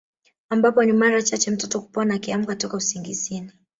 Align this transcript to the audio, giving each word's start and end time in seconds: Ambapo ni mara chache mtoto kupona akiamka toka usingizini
Ambapo 0.49 0.83
ni 0.83 0.91
mara 0.93 1.21
chache 1.23 1.51
mtoto 1.51 1.81
kupona 1.81 2.13
akiamka 2.15 2.55
toka 2.55 2.77
usingizini 2.77 3.51